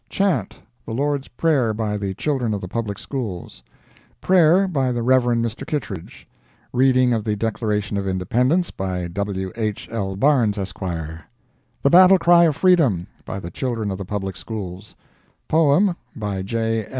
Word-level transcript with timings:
Chant, 0.09 0.55
the 0.83 0.93
Lord's 0.95 1.27
Prayer, 1.27 1.75
by 1.75 1.95
the 1.95 2.15
Children 2.15 2.55
of 2.55 2.61
the 2.61 2.67
Public 2.67 2.97
Schools. 2.97 3.61
Prayer, 4.19 4.67
by 4.67 4.91
the 4.91 5.03
Rev. 5.03 5.21
Mr. 5.37 5.63
Kittredge. 5.63 6.27
Reading 6.73 7.13
of 7.13 7.23
the 7.23 7.35
Declaration 7.35 7.97
of 7.97 8.07
Independence, 8.07 8.71
by 8.71 9.07
W. 9.09 9.51
H. 9.55 9.87
L. 9.91 10.15
Barnes, 10.15 10.57
Esq. 10.57 10.79
"The 10.79 11.89
Battle 11.91 12.17
Cry 12.17 12.45
of 12.45 12.55
Freedom," 12.55 13.05
by 13.25 13.39
the 13.39 13.51
Children 13.51 13.91
of 13.91 13.99
the 13.99 14.05
Public 14.05 14.35
Schools. 14.35 14.95
Poem, 15.47 15.95
by 16.15 16.41
J. 16.41 16.87